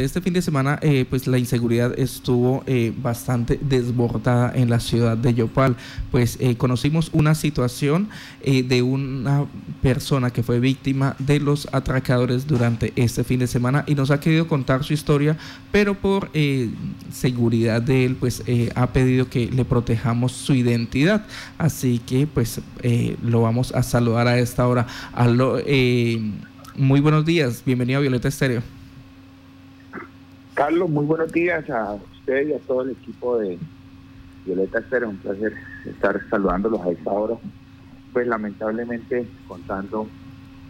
[0.00, 5.16] Este fin de semana, eh, pues la inseguridad estuvo eh, bastante desbordada en la ciudad
[5.16, 5.74] de Yopal.
[6.12, 8.08] Pues eh, conocimos una situación
[8.44, 9.46] de una
[9.82, 14.20] persona que fue víctima de los atracadores durante este fin de semana y nos ha
[14.20, 15.36] querido contar su historia,
[15.72, 16.30] pero por
[17.12, 18.44] seguridad de él, pues
[18.76, 21.26] ha pedido que le protejamos su identidad.
[21.58, 22.60] Así que, pues
[23.20, 24.86] lo vamos a saludar a esta hora.
[26.76, 28.77] muy buenos días, bienvenido a Violeta Estéreo.
[30.58, 33.56] Carlos, muy buenos días a usted y a todo el equipo de
[34.44, 35.06] Violeta Espera.
[35.06, 35.52] Un placer
[35.84, 37.36] estar saludándolos a esta hora.
[38.12, 40.08] Pues lamentablemente contando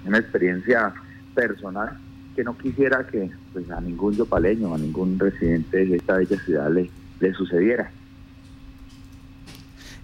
[0.04, 0.92] una experiencia
[1.34, 1.96] personal
[2.36, 6.70] que no quisiera que pues, a ningún yopaleño, a ningún residente de esta bella ciudad
[6.70, 7.90] le, le sucediera.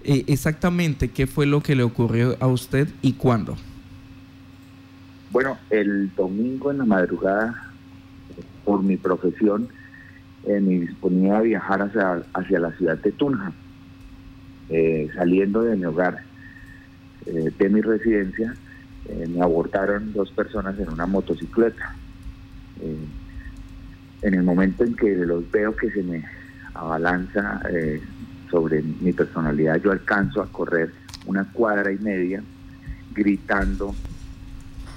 [0.03, 3.55] Eh, exactamente, ¿qué fue lo que le ocurrió a usted y cuándo?
[5.31, 7.74] Bueno, el domingo en la madrugada
[8.85, 9.69] mi profesión,
[10.45, 13.53] eh, me disponía a viajar hacia, hacia la ciudad de Tunja.
[14.69, 16.23] Eh, saliendo de mi hogar,
[17.27, 18.55] eh, de mi residencia,
[19.29, 21.95] me abortaron dos personas en una motocicleta.
[24.23, 26.25] en el momento en que los veo que se me
[26.73, 27.61] abalanza
[28.51, 30.91] sobre mi personalidad, yo alcanzo a correr
[31.27, 32.43] una cuadra y media
[33.15, 33.95] gritando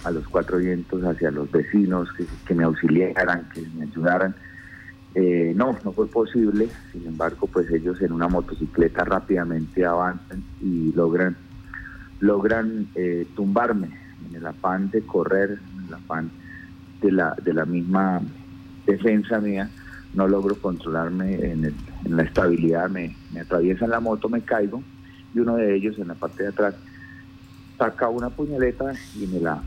[0.07, 2.07] a los cuatro vientos, hacia los vecinos,
[2.45, 4.33] que, me auxiliaran, que me ayudaran.
[5.15, 10.93] Eh, no, no fue posible, sin embargo, pues ellos en una motocicleta rápidamente avanzan y
[10.93, 11.35] logran,
[12.19, 13.89] logran eh, tumbarme
[14.29, 16.29] en el afán de correr, en el afán
[17.01, 18.21] de la, de la misma
[18.85, 19.69] defensa mía,
[20.13, 21.73] no logro controlarme en,
[22.07, 24.81] la estabilidad, me, me atraviesan la moto, me caigo
[25.33, 26.75] y uno de ellos en la parte de atrás
[27.77, 29.61] saca una puñaleta y me la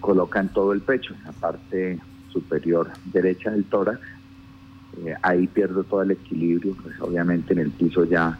[0.00, 1.98] coloca en todo el pecho, en la parte
[2.32, 4.00] superior derecha del tórax.
[5.04, 8.38] Eh, ahí pierdo todo el equilibrio, pues obviamente en el piso ya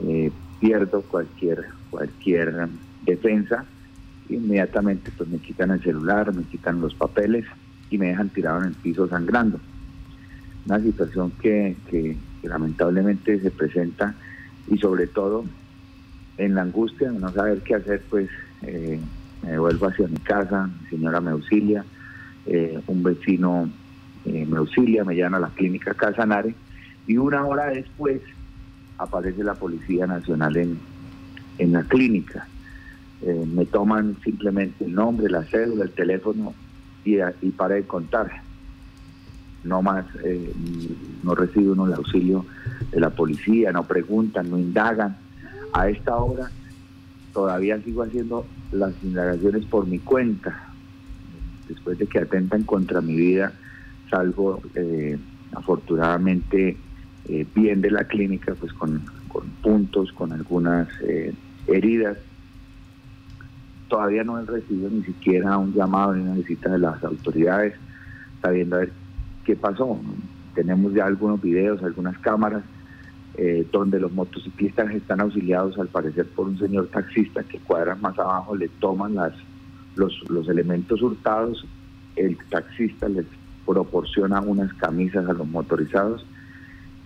[0.00, 0.30] eh,
[0.60, 2.68] pierdo cualquier, cualquier
[3.04, 3.64] defensa.
[4.28, 7.46] Inmediatamente pues me quitan el celular, me quitan los papeles
[7.90, 9.58] y me dejan tirado en el piso sangrando.
[10.66, 14.14] Una situación que, que, lamentablemente se presenta
[14.68, 15.44] y sobre todo
[16.36, 18.30] en la angustia de no saber qué hacer, pues
[18.62, 19.00] eh,
[19.42, 21.84] me vuelvo hacia mi casa, mi señora me auxilia,
[22.46, 23.68] eh, un vecino
[24.24, 26.54] eh, me auxilia, me llama a la clínica Casanare
[27.06, 28.20] y una hora después
[28.98, 30.78] aparece la Policía Nacional en,
[31.58, 32.46] en la clínica.
[33.22, 36.54] Eh, me toman simplemente el nombre, la cédula, el teléfono
[37.04, 38.42] y, y para de contar.
[39.64, 40.04] No más,
[41.24, 42.46] no recibo uno el auxilio
[42.92, 45.16] de la policía, no preguntan, no indagan.
[45.72, 46.48] A esta hora
[47.32, 50.68] todavía sigo haciendo las indagaciones por mi cuenta.
[51.68, 53.52] Después de que atentan contra mi vida,
[54.10, 55.18] salgo eh,
[55.52, 56.76] afortunadamente
[57.26, 59.02] eh, bien de la clínica, pues con,
[59.62, 61.34] puntos, con algunas eh,
[61.66, 62.16] heridas.
[63.88, 67.74] Todavía no he recibido ni siquiera un llamado ni una visita de las autoridades,
[68.42, 68.92] sabiendo a ver
[69.44, 70.00] qué pasó.
[70.54, 72.64] Tenemos ya algunos videos, algunas cámaras
[73.40, 78.18] eh, donde los motociclistas están auxiliados al parecer por un señor taxista que cuadran más
[78.18, 79.32] abajo, le toman las,
[79.94, 81.64] los, elementos hurtados,
[82.16, 83.26] el taxista les
[83.64, 86.26] proporciona unas camisas a los motorizados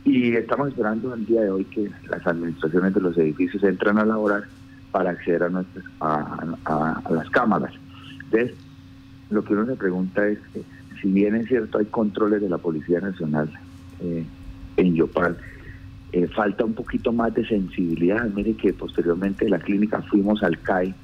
[0.07, 4.07] y estamos esperando el día de hoy que las administraciones de los edificios entran a
[4.07, 4.45] laborar
[4.91, 7.75] para acceder a, nuestras, a, las cámaras.
[8.25, 8.57] Entonces,
[9.29, 10.39] lo que uno se pregunta es
[11.03, 13.51] si bien es cierto hay controles de la Policía Nacional
[14.01, 14.25] eh,
[14.79, 15.37] en Yopal,
[16.13, 18.29] eh, falta un poquito más de sensibilidad.
[18.29, 20.95] Mire que posteriormente de la clínica fuimos al CAI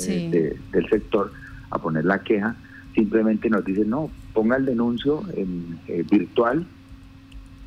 [0.00, 1.30] eh, del sector
[1.70, 2.56] a poner la queja.
[2.94, 6.66] Simplemente nos dicen, no, ponga el denuncio en eh, virtual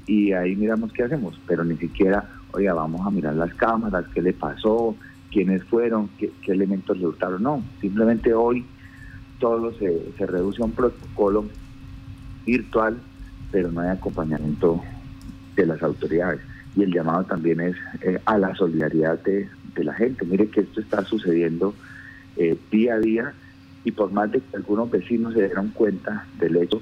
[0.07, 1.39] y ahí miramos qué hacemos.
[1.45, 4.95] Pero ni siquiera, oiga, vamos a mirar las cámaras, qué le pasó,
[5.31, 7.43] quiénes fueron, qué, elementos le gustaron.
[7.43, 8.65] No, simplemente hoy
[9.39, 11.45] todo se, se reduce a un protocolo
[12.43, 12.97] virtual,
[13.51, 14.81] pero no hay acompañamiento
[15.55, 16.41] de las autoridades
[16.75, 20.25] y el llamado también es eh, a la solidaridad de, la gente.
[20.25, 21.73] Mire que esto está sucediendo
[22.37, 23.33] eh, día a día
[23.83, 26.81] y por más de que algunos vecinos se dieron cuenta del hecho,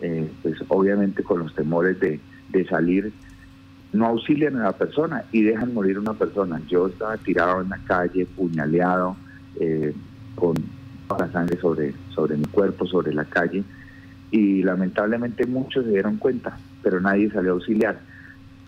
[0.00, 2.20] eh, pues obviamente con los temores de,
[2.68, 3.12] salir,
[3.92, 6.60] no auxilian a la persona y dejan morir una persona.
[6.68, 9.16] Yo estaba tirado en la calle, puñaleado,
[10.36, 10.54] con
[11.18, 13.64] la sangre sobre, sobre mi cuerpo, sobre la calle
[14.30, 18.09] y lamentablemente muchos se dieron cuenta, pero nadie salió a auxiliar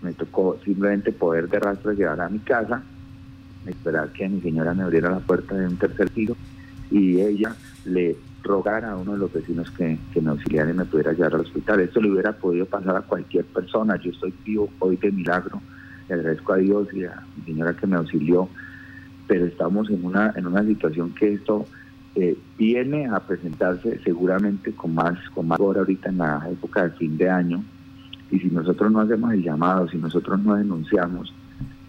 [0.03, 2.83] me tocó simplemente poder de rastro llegar a mi casa,
[3.65, 6.35] esperar que mi señora me abriera la puerta de un tercer piso
[6.91, 7.55] y ella
[7.85, 11.35] le rogar a uno de los vecinos que, que me auxiliara y me pudiera llevar
[11.35, 11.79] al hospital.
[11.79, 13.95] Esto le hubiera podido pasar a cualquier persona.
[13.95, 15.61] Yo estoy vivo hoy de milagro.
[16.09, 18.49] Le agradezco a Dios y a mi señora que me auxilió,
[19.27, 21.65] pero estamos en una, en una situación que esto
[22.15, 26.89] eh, viene a presentarse seguramente con más, con más hora ahorita en la época de
[26.91, 27.63] fin de año.
[28.33, 31.31] Y si nosotros no hacemos el llamado, si nosotros no denunciamos,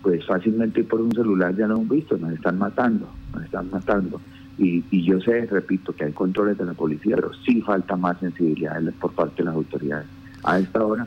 [0.03, 4.21] pues fácilmente por un celular ya lo hemos visto, nos están matando, nos están matando.
[4.59, 8.21] Y, y, yo sé, repito, que hay controles de la policía, pero sí falta más
[8.21, 10.07] sensibilidad por parte de las autoridades.
[10.43, 11.07] A esta hora,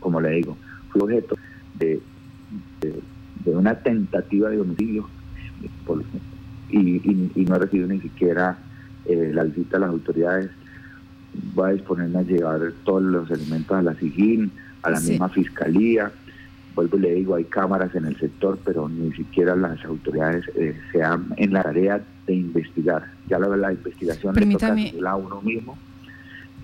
[0.00, 0.56] como le digo,
[0.88, 1.36] fui objeto
[1.78, 2.00] de,
[2.80, 5.08] de, una tentativa de homicidio
[6.68, 8.58] y, y, no he recibido ni siquiera
[9.04, 10.50] eh, la visita de las autoridades.
[11.54, 14.50] Voy a disponerme a llevar todos los elementos a la SIGIN,
[14.82, 16.10] a la misma fiscalía.
[16.74, 20.78] Vuelvo y le digo, hay cámaras en el sector, pero ni siquiera las autoridades eh,
[20.92, 23.10] se han en la tarea de investigar.
[23.28, 24.94] Ya la, la investigación Permítame.
[24.98, 25.76] la uno mismo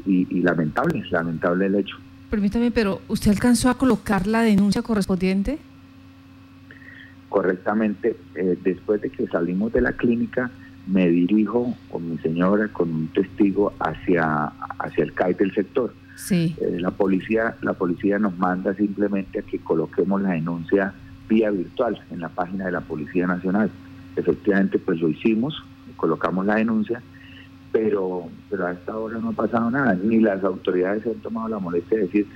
[0.06, 1.96] y, y lamentable, lamentable el hecho.
[2.31, 5.58] Permítame, pero ¿usted alcanzó a colocar la denuncia correspondiente?
[7.34, 10.52] correctamente, eh, después de que salimos de la clínica,
[10.87, 14.47] me dirijo con mi señora, con un testigo hacia,
[14.79, 15.95] hacia el CAI del sector.
[16.17, 16.55] Sí.
[16.61, 20.95] Eh, la policía, la policía nos manda simplemente a que coloquemos la denuncia
[21.29, 23.71] vía virtual en la página de la Policía Nacional.
[24.15, 25.65] Efectivamente, pues lo hicimos,
[25.97, 27.03] colocamos la denuncia,
[27.73, 31.49] pero, pero a esta hora no ha pasado nada, ni las autoridades se han tomado
[31.49, 32.27] la molestia de decir,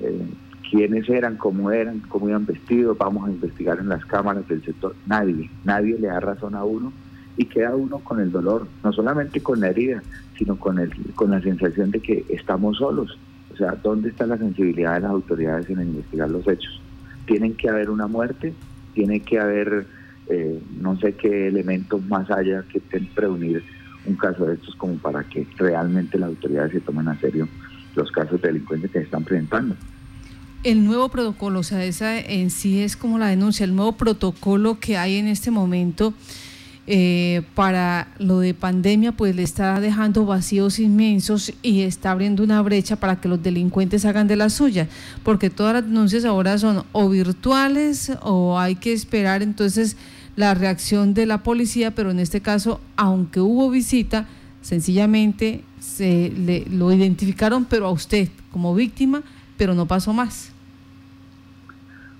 [0.00, 0.26] eh,
[0.70, 4.96] quiénes eran, cómo eran, cómo iban vestidos, vamos a investigar en las cámaras del sector.
[5.06, 6.92] Nadie, nadie le da razón a uno
[7.38, 10.02] y queda uno con el dolor, no solamente con la herida,
[10.36, 13.16] sino con, el, con la sensación de que estamos solos.
[13.54, 16.82] O sea, ¿dónde está la sensibilidad de las autoridades en investigar los hechos?
[17.26, 18.52] Tienen que haber una muerte,
[18.92, 19.86] tiene que haber
[20.28, 22.80] eh, no sé qué elementos más allá que
[23.14, 23.62] preunir
[24.04, 27.48] un caso de estos como para que realmente las autoridades se tomen a serio
[27.94, 29.76] los casos de delincuentes que se están presentando
[30.64, 34.80] el nuevo protocolo, o sea, esa en sí es como la denuncia, el nuevo protocolo
[34.80, 36.14] que hay en este momento
[36.90, 42.62] eh, para lo de pandemia, pues le está dejando vacíos inmensos y está abriendo una
[42.62, 44.88] brecha para que los delincuentes hagan de la suya,
[45.22, 49.98] porque todas las denuncias ahora son o virtuales o hay que esperar entonces
[50.34, 54.26] la reacción de la policía, pero en este caso, aunque hubo visita,
[54.62, 59.22] sencillamente se le, lo identificaron, pero a usted como víctima
[59.58, 60.52] pero no pasó más.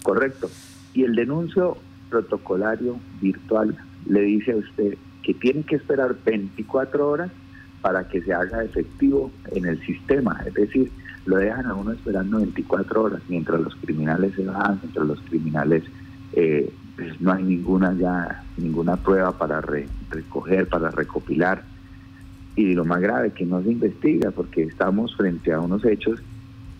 [0.03, 0.51] Correcto.
[0.93, 1.79] Y el denuncio
[2.11, 7.31] protocolario virtual le dice a usted que tiene que esperar 24 horas
[7.83, 10.41] para que se haga efectivo en el sistema.
[10.47, 10.91] Es decir,
[11.27, 15.85] lo dejan a uno esperando 24 horas mientras los criminales se van, mientras los criminales
[16.33, 19.61] eh, pues no hay ninguna ya ninguna prueba para
[20.11, 21.63] recoger, para recopilar.
[22.57, 26.21] Y lo más grave, que no se investiga porque estamos frente a unos hechos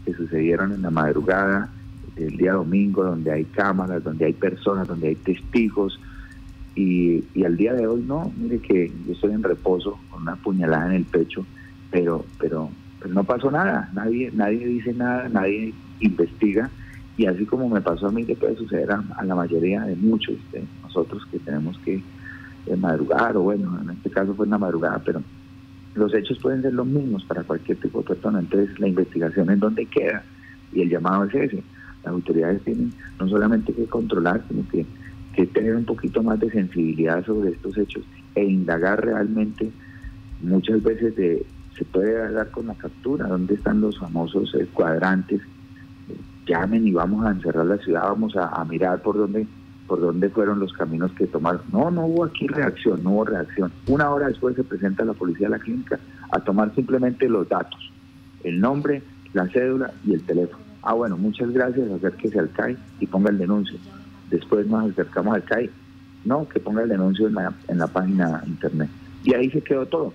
[0.05, 1.71] que sucedieron en la madrugada
[2.17, 6.01] del día domingo, donde hay cámaras, donde hay personas, donde hay testigos.
[6.79, 10.87] Y, al día de hoy no, mire que yo estoy en reposo con una puñalada
[10.87, 11.45] en el pecho,
[11.91, 12.71] pero, pero,
[13.11, 16.71] no pasó nada, nadie, nadie dice nada, nadie investiga.
[17.17, 20.37] Y así como me pasó a mí, que puede suceder a, la mayoría de muchos
[20.53, 24.59] de nosotros que tenemos que eh, madrugar, o bueno, en este caso fue en la
[24.59, 25.21] madrugada, pero
[25.97, 29.59] los hechos pueden ser los mismos para cualquier tipo de persona, entonces la investigación en
[29.59, 30.23] dónde queda
[30.73, 31.65] y el llamado es ese.
[32.05, 34.87] Las autoridades tienen no solamente que controlar, sino que,
[35.39, 38.03] que tener un poquito más de sensibilidad sobre estos hechos
[38.35, 39.71] e indagar realmente
[40.43, 45.41] muchas veces de se puede hablar con la captura, dónde están los famosos cuadrantes,
[46.45, 49.47] llamen y vamos a encerrar la ciudad, vamos a, a mirar por dónde
[49.87, 51.63] por dónde fueron los caminos que tomaron.
[51.73, 53.73] No, no hubo aquí reacción, no hubo reacción.
[53.87, 56.01] Una hora después se presenta la policía a la clínica
[56.33, 57.93] a tomar simplemente los datos,
[58.43, 59.05] el nombre,
[59.35, 60.65] la cédula y el teléfono.
[60.83, 63.79] Ah, bueno, muchas gracias, acérquese al CAI y ponga el denuncio.
[64.31, 65.71] Después nos acercamos al CAI.
[66.25, 68.91] No, que ponga el denuncio en la, en la página internet.
[69.25, 70.13] Y ahí se quedó todo.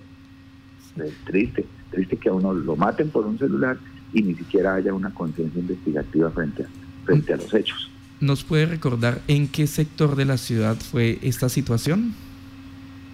[0.96, 3.76] Es triste, triste que a uno lo maten por un celular
[4.12, 6.66] y ni siquiera haya una conciencia investigativa frente
[7.04, 7.90] frente a los hechos.
[8.20, 12.14] ¿Nos puede recordar en qué sector de la ciudad fue esta situación?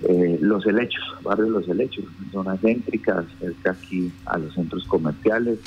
[0.03, 5.59] Eh, los helechos, barrio Los Helechos, zonas céntricas, cerca aquí a los centros comerciales,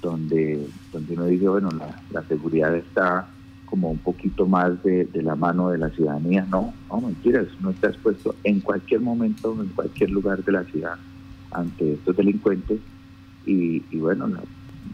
[0.00, 1.68] donde, donde uno dice, bueno,
[2.10, 3.28] la, seguridad está
[3.72, 6.46] como un poquito más de, la mano de la ciudadanía.
[6.50, 10.96] No, no, mentiras, no está expuesto en cualquier momento, en cualquier lugar de la ciudad
[11.52, 12.80] ante estos delincuentes.
[13.46, 14.28] Y, bueno,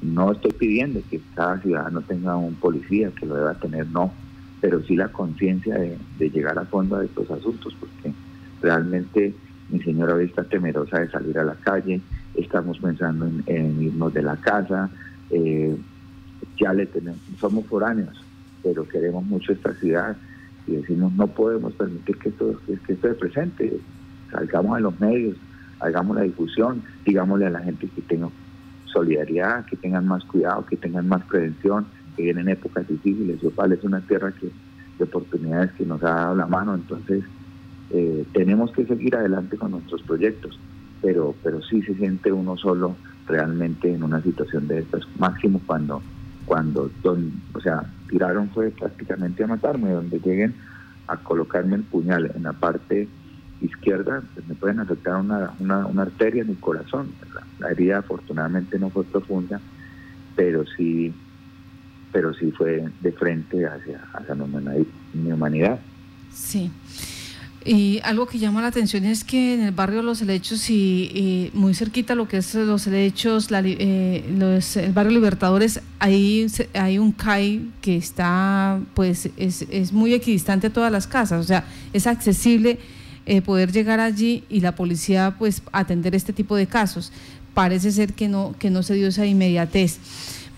[0.01, 4.13] no estoy pidiendo que cada ciudadano tenga un policía, que lo deba tener, no,
[4.61, 8.15] pero sí la conciencia de, llegar a fondo de estos asuntos, porque
[8.63, 9.35] realmente
[9.71, 12.01] mi señora hoy está temerosa de salir a la calle,
[12.37, 14.89] estamos pensando en, irnos de la casa,
[15.31, 15.77] eh,
[16.57, 18.28] ya le tenemos, somos foráneos,
[18.63, 20.17] pero queremos mucho esta ciudad
[20.67, 23.81] y decimos no podemos permitir que esto, que esto se presente,
[24.31, 25.37] salgamos a los medios,
[25.81, 28.29] hagamos la difusión, digámosle a la gente que tenga
[28.87, 31.87] solidaridad, que tengan más cuidado, que tengan más prevención,
[32.17, 33.41] que vienen épocas difíciles.
[33.41, 34.51] Yopal es una tierra que,
[34.99, 37.25] de oportunidades que nos ha dado la mano, entonces
[37.91, 40.59] eh, tenemos que seguir adelante con nuestros proyectos,
[41.01, 42.97] pero, pero sí se siente uno solo
[43.27, 46.03] realmente en una situación de estas, máximo cuando,
[46.49, 46.91] cuando
[47.53, 50.55] o sea, tiraron fue prácticamente a matarme, donde lleguen
[51.07, 53.07] a colocarme el puñal en la parte
[53.61, 57.13] izquierda, pues me pueden afectar una, una, arteria en el corazón.
[57.59, 59.61] La herida afortunadamente no fue profunda,
[60.37, 61.13] pero sí,
[62.13, 65.79] pero sí fue de frente hacia, hacia mi humanidad.
[66.33, 66.71] Sí.
[67.65, 71.75] Y algo que llama la atención es que en el barrio Los Helechos y, muy
[71.75, 74.25] cerquita lo que es Los Helechos, eh,
[74.77, 80.73] el barrio Libertadores, hay, hay un CAI que está, pues, es, es muy equidistante a
[80.73, 82.79] todas las casas, o sea, es accesible
[83.31, 87.13] eh, poder llegar allí y la policía, pues, atender este tipo de casos.
[87.53, 89.99] Parece ser que no, que no se dio esa inmediatez.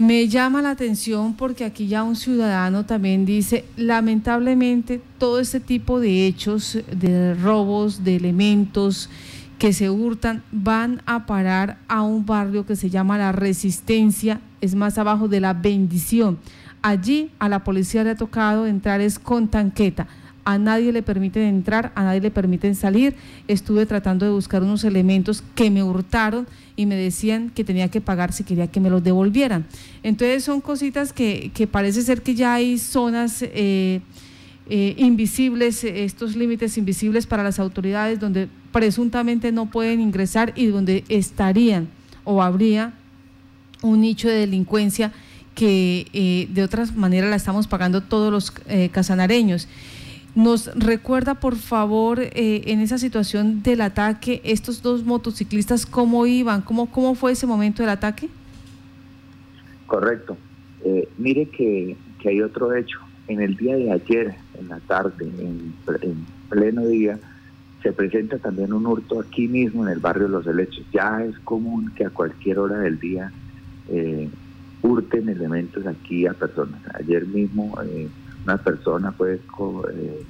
[0.00, 6.00] Me llama la atención porque aquí ya un ciudadano también dice, lamentablemente todo este tipo
[6.00, 9.10] de hechos, de robos, de elementos
[9.58, 14.74] que se hurtan, van a parar a un barrio que se llama La Resistencia, es
[14.74, 16.38] más abajo de la bendición.
[16.80, 20.08] Allí a la policía le ha tocado entrar es con tanqueta
[20.44, 23.14] a nadie le permiten entrar, a nadie le permiten salir.
[23.48, 28.00] Estuve tratando de buscar unos elementos que me hurtaron y me decían que tenía que
[28.00, 29.66] pagar si quería que me los devolvieran.
[30.02, 34.00] Entonces son cositas que, parece ser que ya hay zonas eh,
[34.68, 41.04] eh, invisibles, estos límites invisibles para las autoridades donde presuntamente no pueden ingresar y donde
[41.08, 41.88] estarían
[42.24, 42.94] o habría
[43.82, 45.12] un nicho de delincuencia
[45.54, 48.52] que eh, de otras maneras la estamos pagando todos los
[48.92, 49.68] casanareños.
[50.34, 56.62] ¿Nos recuerda, por favor, eh, en esa situación del ataque, estos dos motociclistas, cómo iban?
[56.62, 58.28] ¿Cómo, cómo fue ese momento del ataque?
[59.86, 60.36] Correcto.
[60.84, 62.98] Eh, mire que, hay otro hecho.
[63.26, 65.74] En el día de ayer, en la tarde, en,
[66.48, 67.18] pleno día,
[67.82, 70.84] se presenta también un hurto aquí mismo en el barrio Los Helechos.
[70.92, 73.32] Ya es común que a cualquier hora del día
[73.88, 74.28] eh,
[74.82, 76.80] hurten elementos aquí a personas.
[76.94, 77.74] Ayer mismo
[78.44, 80.26] una persona fue eh,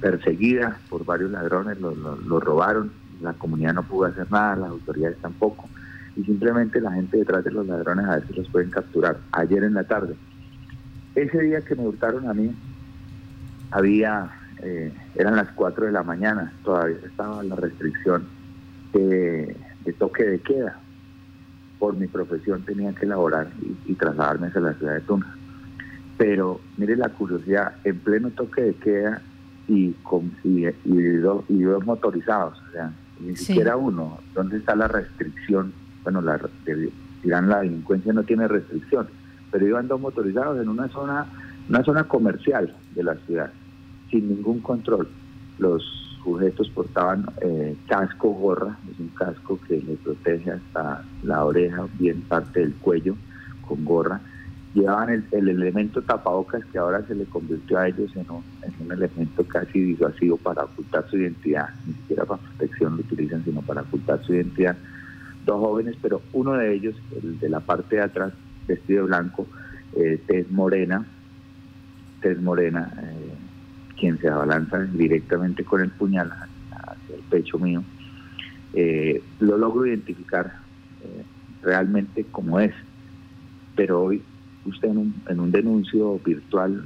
[0.00, 5.68] perseguida por varios ladrones, lo, robaron, la comunidad no pudo hacer nada, las autoridades tampoco,
[6.16, 9.18] y simplemente la gente detrás de los ladrones a si los pueden capturar.
[9.32, 10.14] Ayer en la tarde,
[11.14, 12.54] ese día que me hurtaron a mí,
[13.70, 14.30] había,
[14.62, 18.24] eh, eran las 4 de la mañana, todavía estaba la restricción
[18.92, 19.56] de,
[19.98, 20.78] toque de queda.
[21.78, 25.33] Por mi profesión tenía que elaborar y, y trasladarme hacia la ciudad de Tunja
[26.16, 29.22] pero mire la curiosidad, en pleno toque de queda
[29.66, 30.64] y, con, y,
[31.18, 31.44] dos,
[31.84, 35.72] motorizados, o sea, ni siquiera uno, ¿dónde está la restricción?
[36.02, 36.38] Bueno, la,
[37.22, 39.08] dirán la delincuencia no tiene restricción,
[39.50, 41.26] pero iban dos motorizados en una zona,
[41.68, 43.50] una zona comercial de la ciudad,
[44.10, 45.08] sin ningún control.
[45.58, 45.82] Los
[46.22, 52.22] sujetos portaban eh, casco gorra, es un casco que les protege hasta la oreja, bien
[52.22, 53.16] parte del cuello,
[53.66, 54.20] con gorra,
[54.74, 58.42] llevaban el, elemento tapabocas que ahora se le convirtió a ellos en un,
[58.92, 63.82] elemento casi disuasivo para ocultar su identidad, ni siquiera para protección lo utilizan, sino para
[63.82, 64.76] ocultar su identidad.
[65.46, 68.32] Dos jóvenes, pero uno de ellos, el de la parte de atrás,
[68.66, 69.46] vestido de blanco,
[69.96, 71.06] eh, tez morena,
[72.20, 73.34] tez morena, eh,
[73.98, 77.84] quien se abalanza directamente con el puñal hacia el pecho mío,
[78.72, 80.64] eh, lo logro identificar
[81.62, 82.72] realmente como es,
[83.76, 84.22] pero hoy
[84.66, 86.84] usted en un, en un denuncio virtual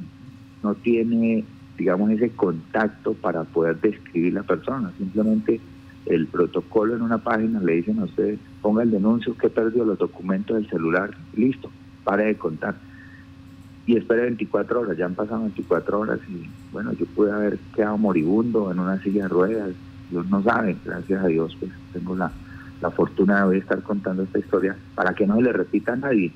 [0.63, 1.45] no tiene,
[1.77, 4.93] digamos, ese contacto para poder describir la persona.
[4.99, 5.61] Simplemente
[6.07, 9.99] el protocolo en una página le dicen a usted, ponga el denuncio que perdió los
[9.99, 11.71] documentos del celular, listo,
[12.05, 12.75] pare de contar.
[13.87, 17.97] Y espere 24 horas, ya han pasado 24 horas y bueno, yo pude haber quedado
[17.97, 19.71] moribundo en una silla de ruedas,
[20.11, 22.31] Dios no sabe, gracias a Dios pues tengo la,
[22.83, 25.97] la fortuna de hoy estar contando esta historia para que no se le repita a
[25.97, 26.33] nadie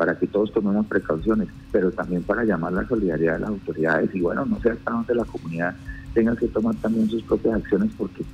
[0.00, 4.22] para que todos tomemos precauciones, pero también para llamar la solidaridad de las autoridades y
[4.22, 5.76] bueno, no sé hasta dónde la comunidad
[6.14, 8.24] tenga que tomar también sus propias acciones porque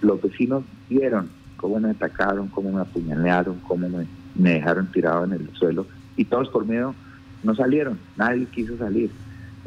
[0.00, 5.50] los vecinos vieron cómo me atacaron, cómo me apuñalearon, cómo me, dejaron tirado en el
[5.52, 6.94] suelo y todos por miedo
[7.42, 9.10] no salieron, nadie quiso salir.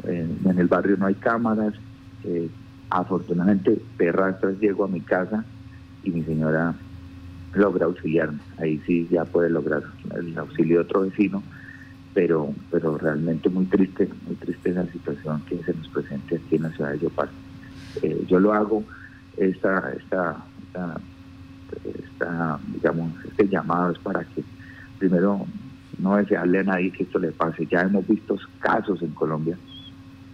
[0.02, 1.74] en el barrio no hay cámaras,
[2.24, 2.50] eh,
[2.90, 5.44] Afortunadamente, perrastras llego a mi casa
[6.02, 6.74] y mi señora
[7.54, 8.38] logra auxiliarme.
[8.58, 9.82] Ahí sí ya puede lograr
[10.16, 11.42] el auxilio de otro vecino,
[12.14, 16.62] pero, pero realmente muy triste, muy triste esa situación que se nos presente aquí en
[16.62, 17.28] la ciudad de Yopal.
[18.02, 18.84] Eh, yo lo hago,
[19.36, 20.36] esta, esta,
[21.84, 24.42] esta, digamos, este llamado es para que
[24.98, 25.46] primero
[25.98, 27.66] no desearle a nadie que esto le pase.
[27.66, 29.56] Ya hemos visto casos en Colombia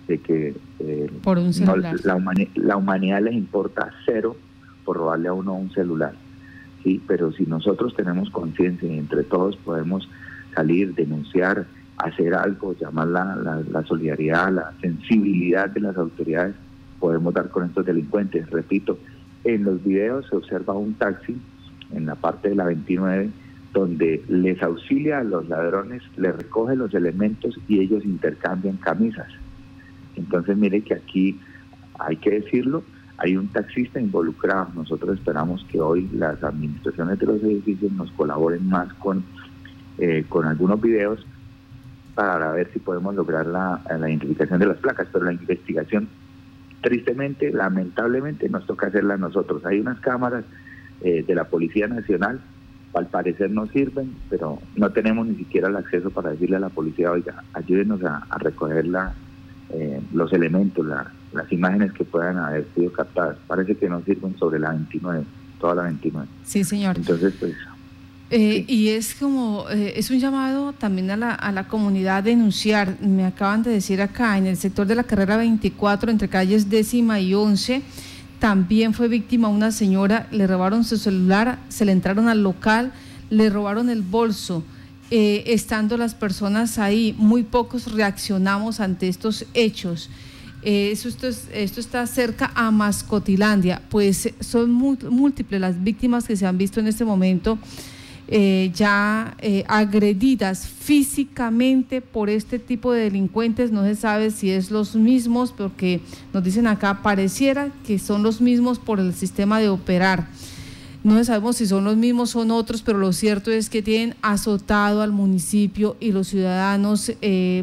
[0.07, 1.11] de que eh,
[2.05, 2.23] la,
[2.55, 4.37] la humanidad les importa cero
[4.85, 6.13] por robarle a uno un celular
[7.07, 10.09] pero si nosotros tenemos conciencia y entre todos podemos
[10.55, 11.66] salir, denunciar,
[11.99, 16.55] hacer algo, llamar la, la, solidaridad, la sensibilidad de las autoridades,
[17.00, 18.49] podemos dar con estos delincuentes.
[18.50, 18.99] Repito,
[19.45, 21.37] en los videos se observa un taxi
[21.93, 23.31] en la parte de la 29
[23.73, 29.28] donde les auxilia a los ladrones, les recoge los elementos y ellos intercambian camisas.
[30.16, 31.38] Entonces mire que aquí
[31.99, 32.83] hay que decirlo,
[33.19, 34.69] hay un taxista involucrado.
[34.75, 39.25] Nosotros esperamos que hoy las administraciones de los edificios nos colaboren más con,
[39.99, 41.25] eh, con algunos videos
[42.15, 46.09] para ver si podemos lograr la, identificación de las placas, pero la investigación,
[46.81, 49.65] tristemente, lamentablemente, nos toca hacerla nosotros.
[49.67, 50.45] Hay unas cámaras
[51.03, 52.41] eh, de la Policía Nacional,
[52.95, 56.71] al parecer no sirven, pero no tenemos ni siquiera el acceso para decirle a la
[56.71, 59.13] policía, oiga, ayúdenos a, recoger la,
[59.69, 63.37] eh, los elementos, la, las imágenes que puedan haber sido captadas.
[63.47, 65.25] Parece que no sirven sobre la 29,
[65.61, 66.28] toda la 29.
[66.45, 66.97] Sí, señor.
[66.97, 67.55] Entonces, pues...
[68.28, 72.23] Eh, y es como, eh, es un llamado también a la, a la comunidad a
[72.23, 73.00] denunciar.
[73.00, 77.21] Me acaban de decir acá, en el sector de la carrera 24, entre calles décima
[77.21, 77.83] y 11,
[78.40, 82.93] también fue víctima una señora, le robaron su celular, se le entraron al local,
[83.31, 84.64] le robaron el bolso.
[85.11, 90.11] Eh, estando las personas ahí, muy pocos reaccionamos ante estos hechos.
[90.63, 91.29] Eh, esto,
[91.81, 97.05] está cerca a Mascotilandia, pues son múltiples las víctimas que se han visto en este
[97.05, 97.59] momento.
[98.29, 103.71] Eh, ya eh, agredidas físicamente por este tipo de delincuentes.
[103.71, 106.00] No se sabe si es los mismos, porque
[106.33, 110.26] nos dicen acá, pareciera que son los mismos por el sistema de operar.
[111.04, 115.02] No sabemos si son los mismos son otros, pero lo cierto es que tienen azotado
[115.02, 117.13] al municipio y los ciudadanos,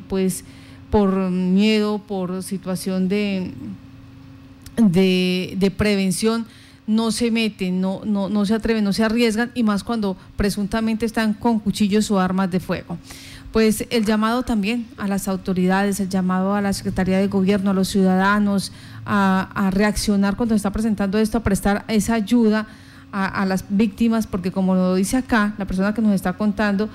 [0.07, 0.45] pues,
[0.93, 3.51] por miedo, por situación de,
[4.77, 6.45] de, prevención,
[6.85, 11.07] no se meten, no, no, no se atreven, no se arriesgan, y más cuando presuntamente
[11.07, 12.99] están con cuchillos o armas de fuego.
[13.51, 17.73] Pues el llamado también a las autoridades, el llamado a la Secretaría de Gobierno, a
[17.73, 18.71] los ciudadanos,
[19.03, 22.67] a, reaccionar cuando se está presentando esto, a prestar esa ayuda
[23.11, 26.87] a, a las víctimas, porque como lo dice acá, la persona que nos está contando,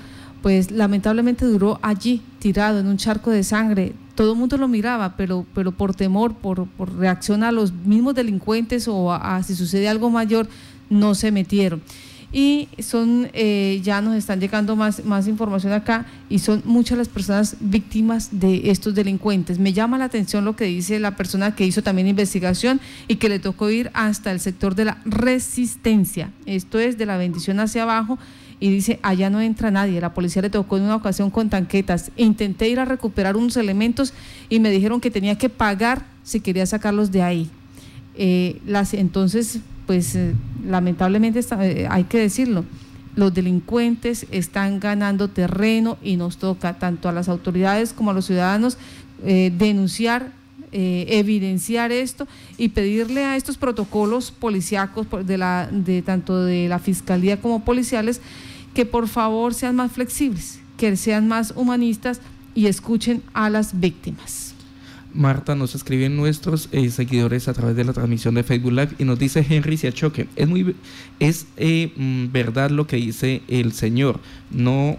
[0.43, 3.93] pues lamentablemente duró allí, tirado en un charco de sangre.
[4.15, 8.89] Todo el mundo lo miraba, pero, pero por temor, por, reacción a los mismos delincuentes
[8.89, 10.49] o a, si sucede algo mayor,
[10.91, 11.83] no se metieron.
[12.31, 17.09] Y son, eh, ya nos están llegando más, más información acá y son muchas las
[17.09, 19.59] personas víctimas de estos delincuentes.
[19.59, 23.31] Me llama la atención lo que dice la persona que hizo también investigación y que
[23.31, 26.31] le tocó ir hasta el sector de la resistencia.
[26.45, 28.19] Esto es de la bendición hacia abajo
[28.61, 30.01] y dice, allá no entra nadie.
[30.01, 32.11] La policía le tocó en una ocasión con tanquetas.
[32.17, 34.13] Intenté ir a recuperar unos elementos
[34.49, 37.51] y me dijeron que tenía que pagar si quería sacarlos de ahí.
[38.17, 40.35] Eh, las, entonces, pues eh,
[40.67, 42.65] lamentablemente eh, hay que decirlo,
[43.15, 48.27] los delincuentes están ganando terreno y nos toca tanto a las autoridades como a los
[48.27, 48.79] ciudadanos
[49.21, 50.31] denunciar
[50.73, 52.27] evidenciar esto
[52.57, 58.21] y pedirle a estos protocolos policíacos de la de tanto de la fiscalía como policiales
[58.75, 62.21] que por favor sean más flexibles, que sean más humanistas
[62.55, 64.55] y escuchen a las víctimas.
[65.15, 69.05] Marta nos escriben nuestros eh, seguidores a través de la transmisión de Facebook Live y
[69.05, 70.77] nos dice Henry Siachoque, es muy
[71.19, 74.99] es eh, mm, verdad lo que dice el señor, no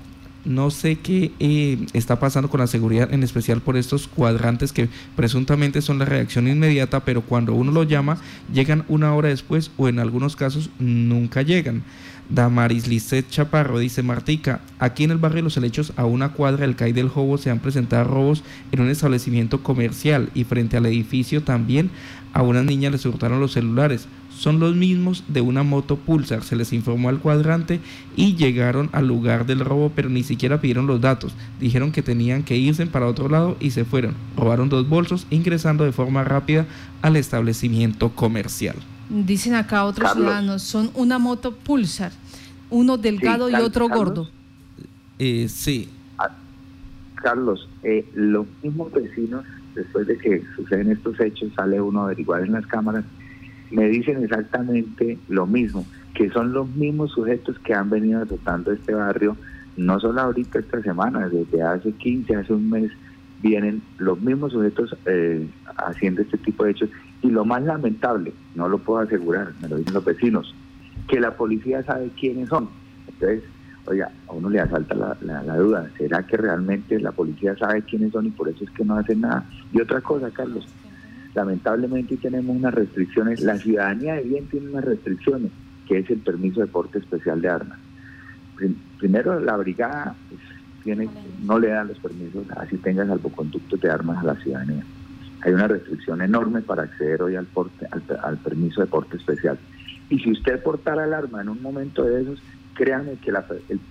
[0.49, 4.89] no sé qué eh, está pasando con la seguridad, en especial por estos cuadrantes que
[5.15, 8.17] presuntamente son la reacción inmediata, pero cuando uno los llama,
[8.51, 11.83] llegan una hora después o en algunos casos nunca llegan.
[12.29, 16.75] Damaris Lisset Chaparro dice, Martica, aquí en el barrio Los Helechos, a una cuadra del
[16.75, 21.43] CAI del Jobo, se han presentado robos en un establecimiento comercial y frente al edificio
[21.43, 21.89] también
[22.33, 24.07] a una niña les hurtaron los celulares.
[24.29, 26.43] Son los mismos de una moto Pulsar.
[26.43, 27.81] Se les informó al cuadrante
[28.15, 31.33] y llegaron al lugar del robo, pero ni siquiera pidieron los datos.
[31.59, 34.13] Dijeron que tenían que irse para otro lado y se fueron.
[34.37, 36.65] Robaron dos bolsos, ingresando de forma rápida
[37.01, 38.75] al establecimiento comercial.
[39.09, 42.11] Dicen acá otros ciudadanos, son una moto Pulsar,
[42.69, 44.29] uno delgado y otro gordo.
[45.17, 45.89] Eh, sí.
[46.17, 46.29] Ah,
[47.15, 49.43] Carlos, eh, los mismos vecinos
[49.75, 53.05] después de que suceden estos hechos, sale uno a averiguar en las cámaras,
[53.71, 58.93] me dicen exactamente lo mismo, que son los mismos sujetos que han venido azotando este
[58.93, 59.37] barrio,
[59.77, 62.91] no solo ahorita esta semana, desde hace 15, hace un mes,
[63.41, 66.89] vienen los mismos sujetos eh, haciendo este tipo de hechos.
[67.21, 70.53] Y lo más lamentable, no lo puedo asegurar, me lo dicen los vecinos,
[71.07, 72.69] que la policía sabe quiénes son.
[73.07, 73.43] Entonces,
[73.89, 78.11] oiga, a uno le asalta la, la, duda, ¿será que realmente la policía sabe quiénes
[78.11, 79.45] son y por eso es que no hacen nada?
[79.73, 80.67] Y otra cosa, Carlos,
[81.33, 85.51] lamentablemente tenemos unas restricciones, la ciudadanía de bien tiene unas restricciones,
[85.87, 87.79] que es el permiso de porte especial de armas.
[88.99, 90.41] Primero, la brigada pues,
[90.83, 91.09] tiene,
[91.43, 94.83] no le dan los permisos, así tenga salvoconductos de armas a la ciudadanía.
[95.41, 97.87] Hay una restricción enorme para acceder hoy al, porte,
[98.21, 99.57] al, permiso de porte especial.
[100.09, 102.41] Y si usted portara el arma en un momento de esos,
[102.79, 103.29] créanme que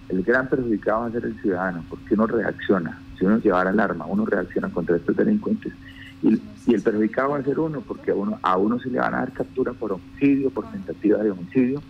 [0.08, 2.98] el, gran perjudicado va a ser el ciudadano, porque uno reacciona.
[3.18, 5.74] Si uno llevara el arma, uno reacciona contra estos delincuentes.
[6.22, 6.40] Y,
[6.72, 9.18] el perjudicado va a ser uno, porque a uno, a uno se le van a
[9.18, 11.82] dar captura por homicidio, por tentativa de homicidio,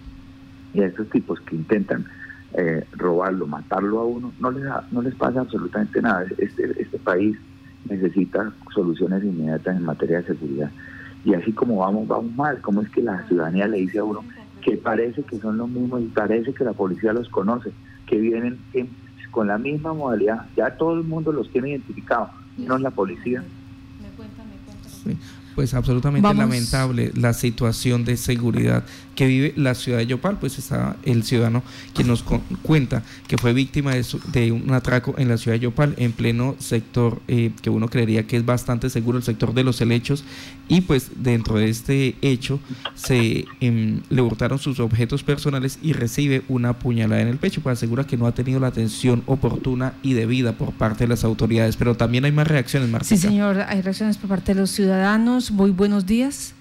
[0.74, 2.04] y a esos tipos que intentan
[2.54, 6.26] eh, robarlo, matarlo a uno, no les, no les pasa absolutamente nada.
[6.36, 7.36] Este, este país
[7.88, 10.70] necesita soluciones inmediatas en materia de seguridad.
[11.24, 14.24] Y así como vamos, vamos mal, ¿cómo es que la ciudadanía le dice a uno
[14.60, 17.72] que parece que son los mismos y parece que la policía los conoce,
[18.06, 18.58] que vienen
[19.30, 20.46] con la misma modalidad?
[20.56, 23.42] Ya todo el mundo los tiene identificados, no es la policía.
[25.58, 28.84] Pues absolutamente lamentable la situación de seguridad
[29.16, 32.22] que vive la ciudad de Yopal, pues está el ciudadano que nos
[32.62, 37.20] cuenta que fue víctima de, un atraco en la ciudad de Yopal, en pleno sector
[37.26, 40.22] eh, que uno creería que es bastante seguro, el sector de los helechos,
[40.68, 42.60] y pues dentro de este hecho
[42.94, 47.78] se em, le hurtaron sus objetos personales y recibe una puñalada en el pecho, pues
[47.78, 51.76] asegura que no ha tenido la atención oportuna y debida por parte de las autoridades,
[51.76, 53.20] pero también hay más reacciones, Marcita.
[53.20, 55.50] Sí, señor, hay reacciones por parte de los ciudadanos.
[55.50, 56.54] Muy buenos días.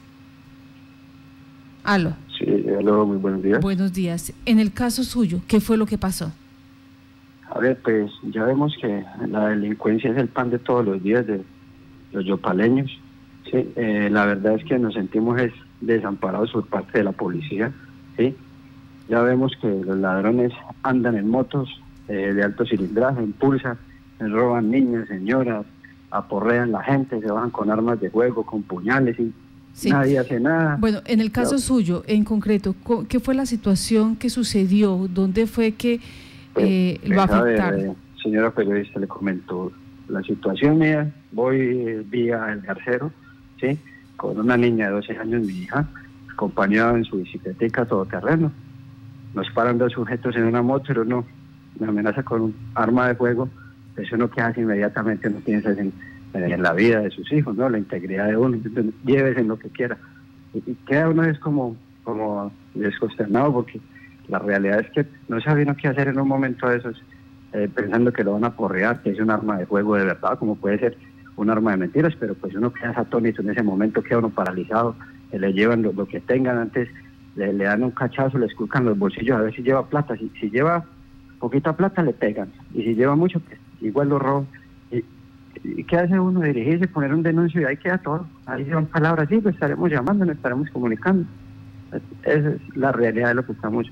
[1.83, 2.13] Aló.
[2.37, 2.45] Sí,
[2.77, 3.59] aló, muy buenos días.
[3.61, 4.33] Buenos días.
[4.45, 6.31] En el caso suyo, ¿qué fue lo que pasó?
[7.49, 11.25] A ver, pues ya vemos que la delincuencia es el pan de todos los días
[11.25, 11.41] de
[12.11, 12.91] los yopaleños.
[13.51, 15.39] Sí, eh, la verdad es que nos sentimos
[15.81, 17.71] desamparados por parte de la policía.
[18.17, 18.36] Sí,
[19.10, 20.51] ya vemos que los ladrones
[20.83, 21.69] andan en motos
[22.07, 23.77] eh, de alto cilindraje, impulsan,
[24.19, 25.65] roban niñas, señoras,
[26.12, 29.33] aporrean la gente, se bajan con armas de fuego, con puñales y
[29.86, 30.77] Nadie hace nada.
[30.79, 32.75] Bueno, en el caso suyo, en concreto,
[33.07, 35.07] ¿qué fue la situación que sucedió?
[35.07, 35.99] ¿Dónde fue que
[36.53, 37.79] pues, eh, lo afectaron?
[37.81, 39.71] Eh, señora periodista, le comento
[40.07, 41.13] la situación mía.
[41.31, 43.12] Voy vía el garcero,
[44.15, 45.87] Con una niña de 12 años, mi hija,
[46.31, 48.51] acompañada en su bicicleta todoterreno.
[49.33, 51.25] Nos paran dos sujetos en una moto, pero no,
[51.79, 53.49] me amenaza con un arma de fuego.
[53.95, 57.69] Eso no que hace inmediatamente, no piensa en la vida de sus hijos, ¿no?
[57.69, 58.57] La integridad de uno,
[59.05, 59.97] llévese en lo que quiera.
[60.53, 63.79] Y, queda uno es como, como desconsternado porque
[64.27, 67.01] la realidad es que no sabe uno qué hacer en un momento de esos,
[67.53, 70.37] eh, pensando que lo van a porrear, que es un arma de fuego de verdad,
[70.37, 70.97] como puede ser
[71.38, 74.95] un arma de mentiras, pero pues uno queda atónito en ese momento, queda uno paralizado,
[75.32, 76.89] le llevan lo, que tengan antes,
[77.36, 80.50] le, dan un cachazo, le esculcan los bolsillos a ver si lleva plata, si, si
[80.50, 80.84] lleva
[81.39, 84.47] poquita plata le pegan, y si lleva mucho, pues igual lo roban
[85.63, 86.41] ¿Y qué hace uno?
[86.41, 88.26] Dirigirse, poner un denuncio y ahí queda todo.
[88.45, 91.26] Ahí son palabras, sí, pues estaremos llamando, nos estaremos comunicando.
[92.23, 93.88] Esa es la realidad de lo que estamos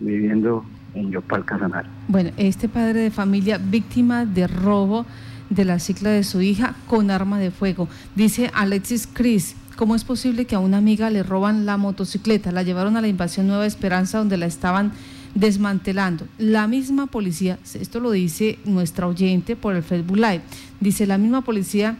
[0.00, 0.64] viviendo
[0.94, 1.88] en Yopal Casanare.
[2.08, 5.06] Bueno, este padre de familia víctima de robo
[5.54, 7.88] de la cicla de su hija con arma de fuego.
[8.14, 12.52] Dice Alexis Cris, ¿cómo es posible que a una amiga le roban la motocicleta?
[12.52, 14.92] La llevaron a la invasión Nueva Esperanza donde la estaban
[15.34, 16.26] desmantelando.
[16.38, 20.42] La misma policía, esto lo dice nuestra oyente por el Facebook Live,
[20.80, 21.96] dice la misma policía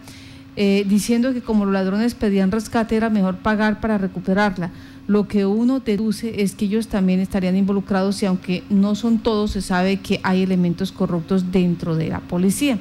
[0.55, 4.71] eh, diciendo que como los ladrones pedían rescate era mejor pagar para recuperarla.
[5.07, 9.53] Lo que uno deduce es que ellos también estarían involucrados y aunque no son todos,
[9.53, 12.79] se sabe que hay elementos corruptos dentro de la policía.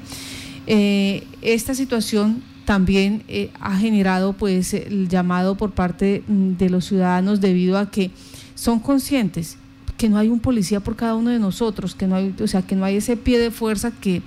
[0.67, 7.41] Eh, esta situación también eh, ha generado pues el llamado por parte de los ciudadanos
[7.41, 8.11] debido a que
[8.55, 9.57] son conscientes
[9.97, 12.63] que no hay un policía por cada uno de nosotros, que no hay, o sea,
[12.63, 14.23] que no hay ese pie de fuerza que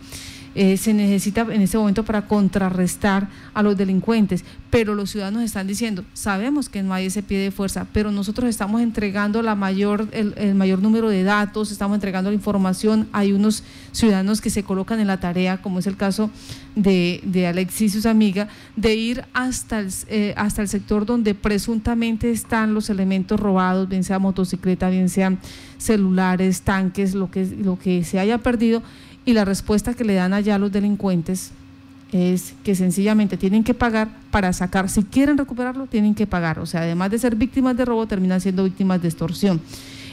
[0.55, 4.45] eh, se necesita en este momento para contrarrestar a los delincuentes.
[4.71, 8.49] Pero los ciudadanos están diciendo, sabemos que no hay ese pie de fuerza, pero nosotros
[8.49, 13.09] estamos entregando la mayor, el, mayor número de datos, estamos entregando la información.
[13.13, 13.63] Hay unos
[13.93, 16.31] ciudadanos que se colocan en la tarea, como es el caso
[16.75, 21.35] de, de Alexis y sus amigas, de ir hasta el, eh, hasta el sector donde
[21.35, 25.39] presuntamente están los elementos robados, bien sea motocicleta, bien sean
[25.79, 28.83] celulares, tanques, lo que, lo que se haya perdido
[29.25, 31.53] y la respuesta que le dan allá a los delincuentes
[32.13, 36.61] es que sencillamente tienen que pagar para sacar, si quieren recuperarlo, tienen que pagar.
[36.61, 39.61] O sea, además de ser víctimas de robo, terminan siendo víctimas de extorsión.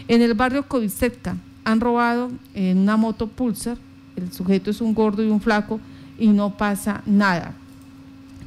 [0.07, 3.77] En el barrio Covisetka han robado en una moto Pulsar,
[4.15, 5.79] el sujeto es un gordo y un flaco
[6.17, 7.53] y no pasa nada.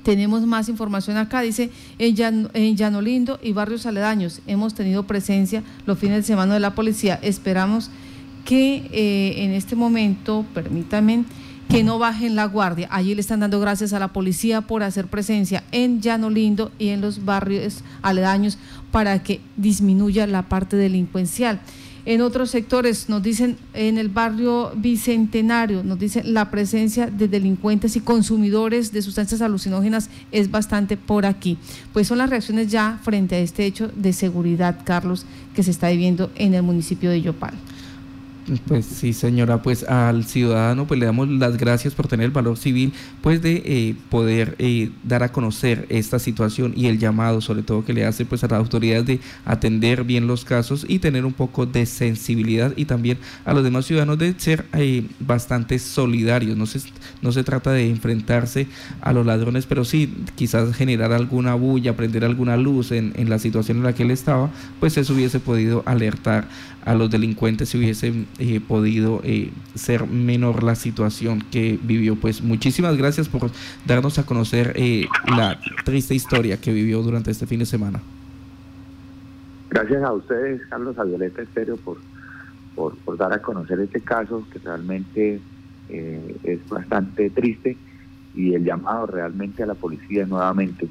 [0.03, 4.42] Tenemos más información acá, dice en, en Llanolindo y barrios aledaños.
[4.46, 7.18] Hemos tenido presencia los fines de semana de la policía.
[7.22, 7.90] Esperamos
[8.44, 11.24] que eh, en este momento, permítanme,
[11.68, 12.88] que no bajen la guardia.
[12.90, 16.88] Allí le están dando gracias a la policía por hacer presencia en Llano Lindo y
[16.88, 18.59] en los barrios aledaños
[18.90, 21.61] para que disminuya la parte delincuencial.
[22.07, 27.96] En otros sectores nos dicen, en el barrio Bicentenario, nos dicen la presencia de delincuentes
[27.96, 31.57] y consumidores de sustancias alucinógenas es bastante por aquí.
[31.94, 35.88] Pues son las reacciones ya frente a este hecho de seguridad, Carlos, que se está
[35.88, 37.54] viviendo en el municipio de Yopal.
[38.66, 42.59] Pues sí, señora, pues al ciudadano pues le damos las gracias por tener el valor
[42.59, 47.62] civil pues de eh, poder eh, dar a conocer esta situación y el llamado sobre
[47.62, 51.24] todo que le hace pues a las autoridades de atender bien los casos y tener
[51.24, 56.54] un poco de sensibilidad y también a los demás ciudadanos de ser eh, bastante solidarios.
[56.54, 56.80] No se,
[57.22, 58.66] no se trata de enfrentarse
[59.00, 63.38] a los ladrones, pero sí quizás generar alguna bulla, prender alguna luz en, en la
[63.38, 66.46] situación en la que él estaba, pues eso hubiese podido alertar
[66.84, 72.16] a los delincuentes si hubiesen eh, podido eh, ser menor la situación que vivió.
[72.16, 73.50] Pues muchísimas gracias por
[73.86, 78.00] darnos a conocer eh, la triste historia que vivió durante este fin de semana.
[79.70, 81.98] Gracias a ustedes, Carlos, a Violeta Estéreo, por,
[82.74, 85.40] por, por dar a conocer este caso que realmente
[85.88, 87.76] es bastante triste
[88.34, 90.88] y el llamado realmente a la policía nuevamente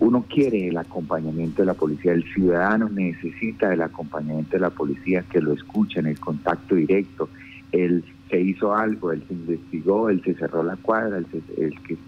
[0.00, 5.24] uno quiere el acompañamiento de la policía, el ciudadano necesita el acompañamiento de la policía,
[5.30, 7.28] que lo escuchen, el contacto directo,
[7.70, 11.26] él se hizo algo, él se investigó, él se cerró la cuadra, el,
[11.82, 11.98] que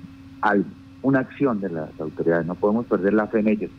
[1.02, 3.70] una acción de las autoridades, no podemos perder la fe en ellos,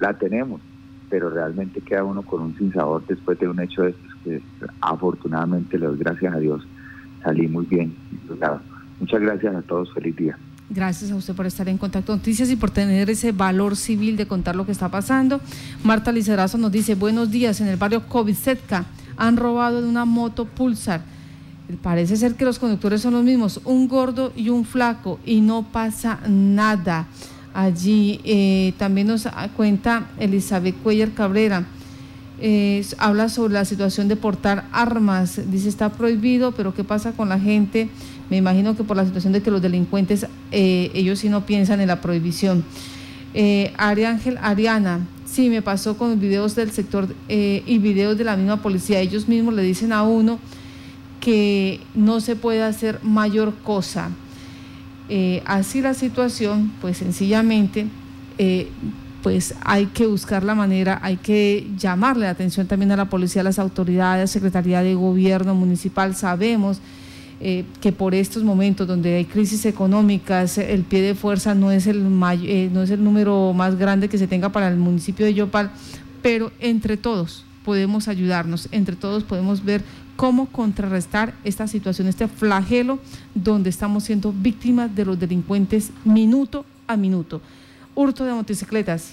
[0.00, 0.60] la tenemos,
[1.08, 4.42] pero realmente queda uno con un sinsabor después de un hecho de estos que
[4.80, 6.66] afortunadamente le doy gracias a Dios,
[7.22, 7.94] salí muy bien.
[8.98, 10.36] Muchas gracias a todos, feliz día.
[10.68, 14.26] Gracias a usted por estar en Contacto Noticias y por tener ese valor civil de
[14.26, 15.40] contar lo que está pasando.
[15.84, 18.84] Marta Licerazo nos dice, buenos días, en el barrio Covisetka
[19.16, 21.02] han robado de una moto Pulsar.
[21.82, 25.62] Parece ser que los conductores son los mismos, un gordo y un flaco, y no
[25.70, 27.06] pasa nada.
[27.54, 31.64] Allí eh, también nos cuenta Elizabeth Cuellar Cabrera.
[32.98, 35.40] habla sobre la situación de portar armas.
[35.48, 37.88] Dice, está prohibido, pero ¿qué pasa con la gente?
[38.30, 41.80] Me imagino que por la situación de que los delincuentes, eh, ellos sí no piensan
[41.80, 42.64] en la prohibición.
[43.38, 48.34] Eh, Ángel Ariana, sí, me pasó con videos del sector eh, y videos de la
[48.34, 49.00] misma policía.
[49.00, 50.38] Ellos mismos le dicen a uno
[51.20, 54.10] que no se puede hacer mayor cosa.
[55.10, 57.88] Eh, así la situación, pues sencillamente,
[59.22, 63.42] pues hay que buscar la manera, hay que llamarle la atención también a la policía,
[63.42, 66.14] a las autoridades, Secretaría de Gobierno Municipal.
[66.14, 66.80] Sabemos
[67.38, 71.86] eh, que por estos momentos donde hay crisis económicas, el pie de fuerza no es
[71.86, 71.98] el,
[72.42, 75.70] eh, no es el número más grande que se tenga para el municipio de Yopal,
[76.22, 79.82] pero entre todos podemos ayudarnos, entre todos podemos ver
[80.16, 82.98] cómo contrarrestar esta situación, este flagelo
[83.34, 87.42] donde estamos siendo víctimas de los delincuentes minuto a minuto.
[87.94, 89.12] Hurto de motocicletas,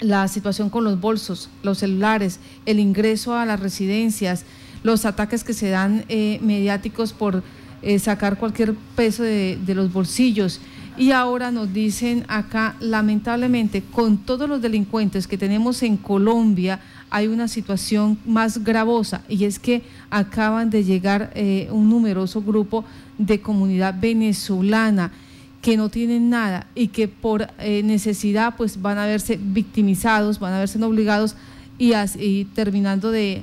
[0.00, 4.44] la situación con los bolsos, los celulares, el ingreso a las residencias,
[4.82, 7.42] los ataques que se dan eh, mediáticos por
[7.82, 10.60] eh, sacar cualquier peso de, los bolsillos.
[10.96, 17.28] Y ahora nos dicen acá, lamentablemente, con todos los delincuentes que tenemos en Colombia, hay
[17.28, 22.84] una situación más gravosa y es que acaban de llegar eh, un numeroso grupo
[23.16, 25.12] de comunidad venezolana
[25.62, 30.58] que no tienen nada y que por necesidad pues van a verse victimizados, van a
[30.58, 31.34] verse obligados
[31.78, 33.42] y, terminando de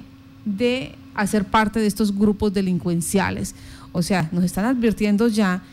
[1.16, 3.56] a ser parte de estos grupos delincuenciales.
[3.92, 5.64] O sea, nos están advirtiendo ya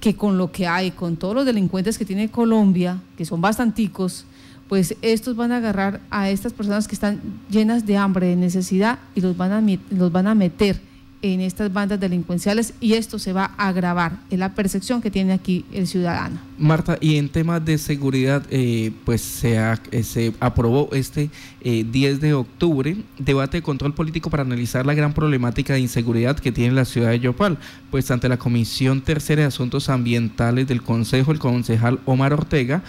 [0.00, 4.24] que con lo que hay, con todos los delincuentes que tiene Colombia, que son bastanticos,
[4.68, 8.98] pues estos van a agarrar a estas personas que están llenas de hambre, de necesidad,
[9.14, 10.80] y los van a, los van a meter
[11.22, 15.32] en estas bandas delincuenciales y esto se va a agravar, en la percepción que tiene
[15.32, 16.38] aquí el ciudadano.
[16.58, 19.56] Marta, y en temas de seguridad, eh, pues se,
[19.92, 21.30] eh, se aprobó este
[21.62, 26.38] 10 eh, de octubre debate de control político para analizar la gran problemática de inseguridad
[26.38, 27.58] que tiene la ciudad de Yopal.
[27.90, 32.82] Pues ante la Comisión Tercera de Asuntos Ambientales del Consejo, el concejal Omar Ortega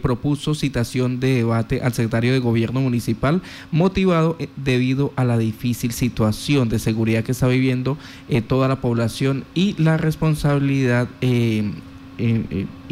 [0.00, 6.68] propuso citación de debate al secretario de Gobierno Municipal, motivado debido a la difícil situación
[6.68, 7.67] de seguridad que está viviendo
[8.46, 11.72] toda la población y la responsabilidad y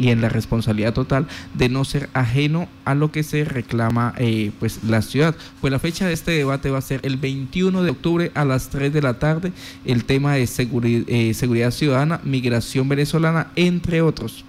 [0.09, 4.13] en la responsabilidad total de no ser ajeno a lo que se reclama
[4.59, 5.35] pues la ciudad.
[5.59, 8.69] Pues la fecha de este debate va a ser el 21 de octubre a las
[8.69, 9.51] 3 de la tarde,
[9.83, 14.45] el tema de seguridad ciudadana, migración venezolana, entre otros.